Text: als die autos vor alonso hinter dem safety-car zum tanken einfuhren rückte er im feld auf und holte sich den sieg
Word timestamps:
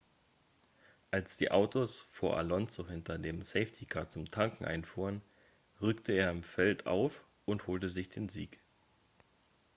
als 1.11 1.37
die 1.37 1.51
autos 1.51 2.07
vor 2.09 2.35
alonso 2.35 2.87
hinter 2.87 3.19
dem 3.19 3.43
safety-car 3.43 4.09
zum 4.09 4.31
tanken 4.31 4.65
einfuhren 4.65 5.21
rückte 5.79 6.13
er 6.13 6.31
im 6.31 6.41
feld 6.41 6.87
auf 6.87 7.23
und 7.45 7.67
holte 7.67 7.91
sich 7.91 8.09
den 8.09 8.27
sieg 8.27 8.59